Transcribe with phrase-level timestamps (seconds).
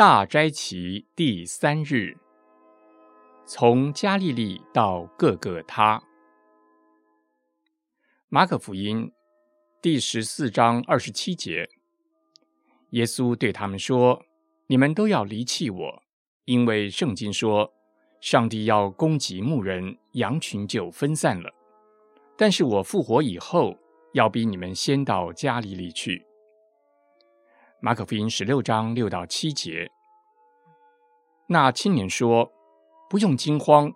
[0.00, 2.16] 大斋期第三日，
[3.44, 6.02] 从加利利到各个他。
[8.30, 9.12] 马可福音
[9.82, 11.68] 第十四章二十七节，
[12.92, 14.24] 耶稣对他们说
[14.68, 16.02] ：“你们都要离弃我，
[16.46, 17.70] 因为圣经说，
[18.22, 21.52] 上帝要攻击牧人，羊群就分散了。
[22.38, 23.76] 但是我复活以后，
[24.14, 26.24] 要比你们先到加利利去。”
[27.82, 29.90] 马可福音十六章六到七节，
[31.52, 32.52] 那青年说
[33.10, 33.92] ：“不用惊慌，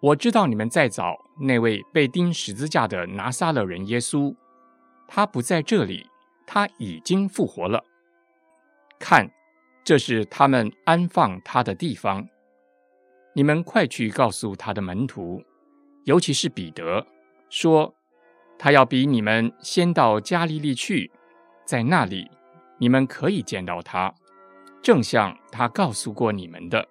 [0.00, 4.36] 我知道你们在找那位被钉十字架的拿撒勒人耶稣，
[5.08, 6.06] 他不在这里，
[6.46, 7.82] 他已经复活了。
[8.98, 9.30] 看，
[9.82, 12.28] 这是他们安放他的地方。
[13.32, 15.42] 你们快去告诉他的门徒，
[16.04, 17.06] 尤其是彼得，
[17.48, 17.94] 说
[18.58, 21.10] 他要比你们先到加利利去，
[21.64, 22.30] 在那里。”
[22.78, 24.12] 你们可以见到他，
[24.86, 26.88] 正像他告诉过你们的。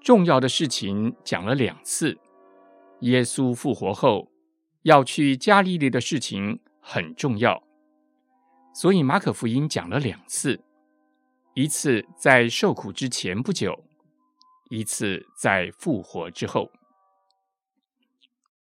[0.00, 2.18] 重要的事情讲了两次。
[3.02, 4.28] 耶稣复活后
[4.82, 7.62] 要去加利利的事情很重要，
[8.74, 10.60] 所以马可福音讲了两次：
[11.54, 13.84] 一次在受苦之前不久，
[14.70, 16.68] 一次在复活之后。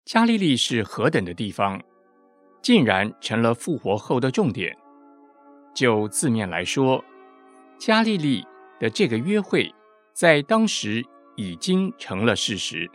[0.06, 1.82] 加利利是何等的地方，
[2.62, 4.74] 竟然成了复活后的重点。
[5.74, 7.04] 就字面来说，
[7.78, 8.46] 加利利
[8.78, 9.74] 的这个约会
[10.12, 11.04] 在当时
[11.36, 12.90] 已经成了事实。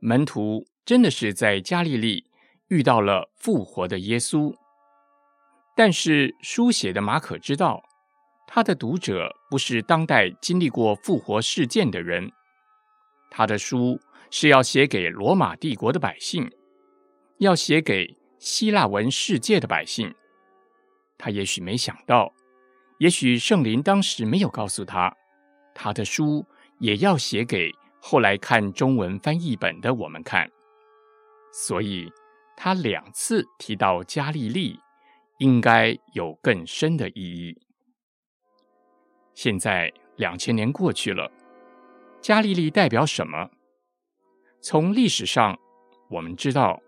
[0.00, 2.24] 门徒真的是在加利利
[2.68, 4.54] 遇到了复活的耶稣，
[5.76, 7.82] 但是书写的马可知道，
[8.46, 12.32] 他的读者不是当代经历过复活事件的人，
[13.30, 14.00] 他的书
[14.30, 16.50] 是要写给罗马帝国的百姓，
[17.38, 20.14] 要写给希腊文世界的百姓。
[21.22, 22.32] 他也许没想到，
[22.96, 25.14] 也许圣灵当时没有告诉他，
[25.74, 26.46] 他的书
[26.78, 30.50] 也要写给后来看中文翻译本的我们看。
[31.52, 32.10] 所以，
[32.56, 34.80] 他两次提到加利利，
[35.38, 37.60] 应该有更深的意义。
[39.34, 41.30] 现在两千年过去了，
[42.22, 43.50] 加利利代表什么？
[44.62, 45.58] 从历史上
[46.08, 46.80] 我们知道，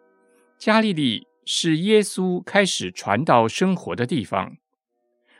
[0.56, 1.26] 加利利。
[1.44, 4.56] 是耶稣开始传道生活的地方，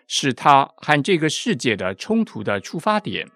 [0.09, 3.29] 是他和这个世界的冲突的出发点，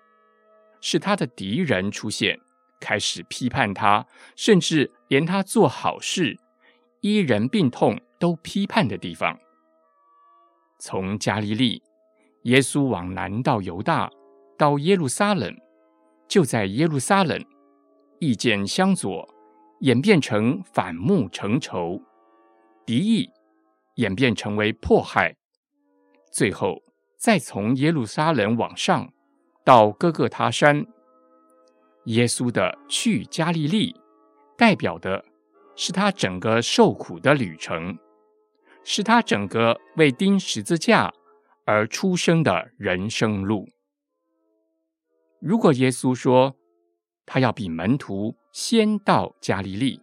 [0.81, 2.41] 是他的敌人出现，
[2.81, 6.37] 开始批判他，甚至连他做好事、
[7.01, 9.39] 医人病痛都批判的地方。
[10.79, 11.83] 从加利利，
[12.43, 14.11] 耶稣往南到犹大，
[14.59, 15.57] 到耶路撒冷，
[16.29, 17.43] 就在耶路撒冷，
[18.19, 19.27] 意见相左，
[19.81, 22.03] 演变成反目成仇。
[22.87, 23.29] 敌意
[23.97, 25.35] 演变成为迫害，
[26.31, 26.81] 最后
[27.19, 29.13] 再从耶路撒冷往上
[29.65, 30.87] 到哥哥他山，
[32.05, 33.97] 耶稣的去加利利，
[34.57, 35.25] 代表的
[35.75, 37.99] 是他整个受苦的旅程，
[38.85, 41.13] 是他整个为钉十字架
[41.65, 43.69] 而出生的人生路。
[45.41, 46.55] 如果耶稣说
[47.27, 50.01] 他要比门徒先到加利利，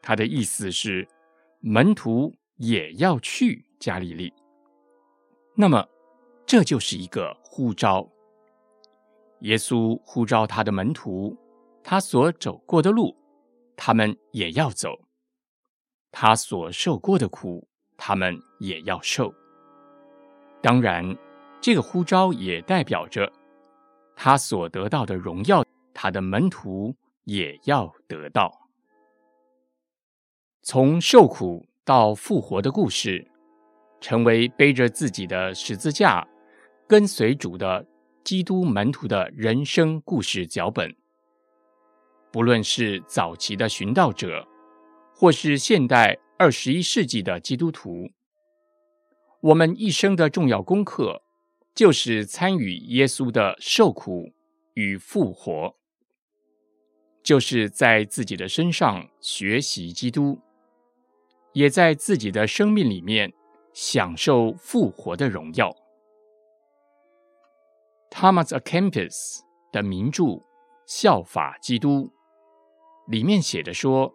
[0.00, 1.06] 他的意思是。
[1.62, 4.32] 门徒也要去加利利，
[5.54, 5.86] 那么
[6.46, 8.08] 这就是一个呼召。
[9.40, 11.36] 耶稣呼召他的门徒，
[11.82, 13.14] 他所走过的路，
[13.76, 14.90] 他们也要走；
[16.10, 17.68] 他所受过的苦，
[17.98, 19.30] 他们也要受。
[20.62, 21.14] 当然，
[21.60, 23.30] 这个呼召也代表着
[24.16, 25.62] 他所得到的荣耀，
[25.92, 28.50] 他的门徒也要得到。
[30.62, 33.26] 从受苦到复活的故事，
[33.98, 36.26] 成为背着自己的十字架
[36.86, 37.84] 跟随主的
[38.22, 40.94] 基督门徒的人生故事脚本。
[42.30, 44.46] 不论是早期的寻道者，
[45.14, 48.10] 或是现代二十一世纪的基督徒，
[49.40, 51.22] 我们一生的重要功课，
[51.74, 54.30] 就是参与耶稣的受苦
[54.74, 55.74] 与复活，
[57.22, 60.38] 就是在自己的身上学习基督。
[61.52, 63.32] 也在自己的生命里面
[63.72, 65.74] 享受复活的荣耀。
[68.10, 68.60] Thomas A.
[68.60, 69.40] Kempis
[69.72, 70.24] 的名著
[70.86, 72.12] 《效法基督》
[73.10, 74.12] 里面写的说，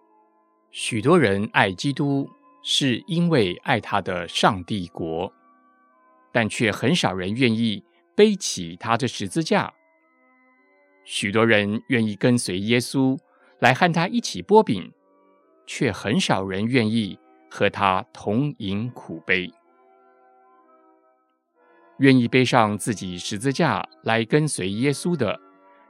[0.71, 2.29] 许多人爱基督
[2.63, 5.31] 是因为爱他的上帝国，
[6.31, 7.83] 但却很少人愿意
[8.15, 9.73] 背起他的十字架。
[11.03, 13.17] 许多人愿意跟随耶稣
[13.59, 14.91] 来和他一起剥饼，
[15.65, 17.17] 却很少人愿意。
[17.55, 19.49] 和他同饮苦杯。
[21.99, 25.39] 愿意背上自己十字架来跟随耶稣的，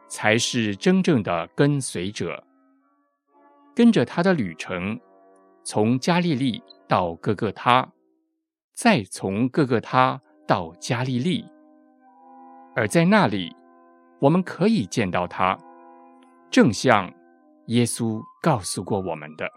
[0.07, 2.43] 才是真正的跟随者。
[3.75, 4.99] 跟着他的旅程，
[5.63, 7.91] 从加利利到各个他，
[8.71, 11.43] 再从各个他到加利利，
[12.75, 13.51] 而在那里，
[14.19, 15.57] 我们可以见到他，
[16.51, 17.11] 正像
[17.69, 19.49] 耶稣告诉过我们的。